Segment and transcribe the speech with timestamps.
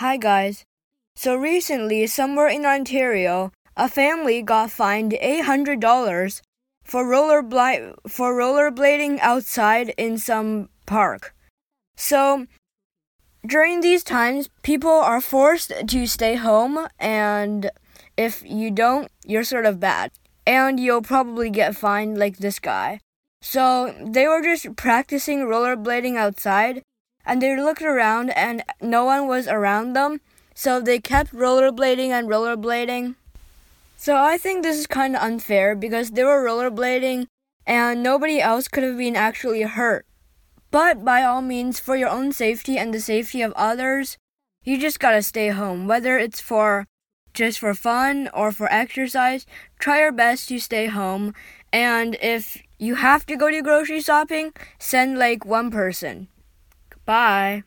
[0.00, 0.66] Hi guys.
[1.16, 6.42] So recently, somewhere in Ontario, a family got fined $800
[6.84, 11.34] for rollerbla- for rollerblading outside in some park.
[11.96, 12.46] So
[13.46, 17.70] during these times, people are forced to stay home and
[18.18, 20.12] if you don't, you're sort of bad.
[20.46, 23.00] And you'll probably get fined like this guy.
[23.40, 26.82] So they were just practicing rollerblading outside
[27.26, 30.20] and they looked around and no one was around them.
[30.54, 33.16] So they kept rollerblading and rollerblading.
[33.96, 37.26] So I think this is kind of unfair because they were rollerblading
[37.66, 40.06] and nobody else could have been actually hurt.
[40.70, 44.16] But by all means, for your own safety and the safety of others,
[44.64, 45.86] you just gotta stay home.
[45.86, 46.86] Whether it's for
[47.34, 49.46] just for fun or for exercise,
[49.78, 51.34] try your best to stay home.
[51.72, 56.28] And if you have to go to grocery shopping, send like one person.
[57.06, 57.62] Bye.